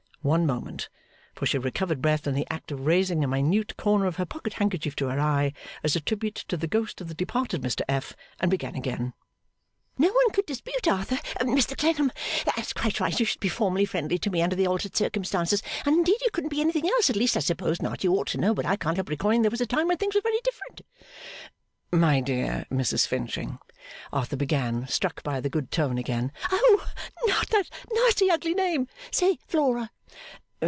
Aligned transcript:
One 0.23 0.45
moment; 0.45 0.87
for 1.33 1.47
she 1.47 1.57
recovered 1.57 1.99
breath 1.99 2.27
in 2.27 2.35
the 2.35 2.45
act 2.51 2.71
of 2.71 2.85
raising 2.85 3.23
a 3.23 3.27
minute 3.27 3.75
corner 3.75 4.05
of 4.05 4.17
her 4.17 4.25
pocket 4.27 4.53
handkerchief 4.53 4.95
to 4.97 5.07
her 5.07 5.19
eye, 5.19 5.51
as 5.83 5.95
a 5.95 5.99
tribute 5.99 6.35
to 6.47 6.57
the 6.57 6.67
ghost 6.67 7.01
of 7.01 7.07
the 7.07 7.15
departed 7.15 7.63
Mr 7.63 7.81
F., 7.89 8.13
and 8.39 8.51
began 8.51 8.75
again. 8.75 9.13
'No 9.97 10.09
one 10.13 10.29
could 10.29 10.45
dispute, 10.45 10.87
Arthur 10.87 11.15
Mr 11.41 11.75
Clennam 11.75 12.11
that 12.45 12.55
it's 12.59 12.71
quite 12.71 12.99
right 12.99 13.19
you 13.19 13.25
should 13.25 13.39
be 13.39 13.49
formally 13.49 13.83
friendly 13.83 14.19
to 14.19 14.29
me 14.29 14.43
under 14.43 14.55
the 14.55 14.67
altered 14.67 14.95
circumstances 14.95 15.63
and 15.87 15.95
indeed 15.95 16.19
you 16.21 16.29
couldn't 16.31 16.51
be 16.51 16.61
anything 16.61 16.87
else, 16.87 17.09
at 17.09 17.15
least 17.15 17.35
I 17.35 17.39
suppose 17.39 17.81
not 17.81 18.03
you 18.03 18.13
ought 18.13 18.27
to 18.27 18.37
know, 18.37 18.53
but 18.53 18.67
I 18.67 18.75
can't 18.75 18.97
help 18.97 19.09
recalling 19.09 19.41
that 19.41 19.47
there 19.49 19.55
was 19.55 19.61
a 19.61 19.65
time 19.65 19.87
when 19.87 19.97
things 19.97 20.13
were 20.13 20.21
very 20.21 20.39
different.' 20.43 20.81
'My 21.93 22.21
dear 22.21 22.67
Mrs 22.71 23.07
Finching,' 23.07 23.57
Arthur 24.13 24.37
began, 24.37 24.87
struck 24.87 25.23
by 25.23 25.41
the 25.41 25.49
good 25.49 25.71
tone 25.71 25.97
again. 25.97 26.31
'Oh 26.51 26.85
not 27.25 27.49
that 27.49 27.69
nasty 27.91 28.29
ugly 28.29 28.53
name, 28.53 28.87
say 29.09 29.39
Flora! 29.47 29.89